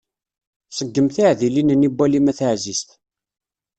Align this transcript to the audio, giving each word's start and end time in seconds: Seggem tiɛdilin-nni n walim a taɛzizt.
Seggem 0.75 1.07
tiɛdilin-nni 1.15 1.87
n 1.89 1.95
walim 1.97 2.29
a 2.31 2.33
taɛzizt. 2.39 2.89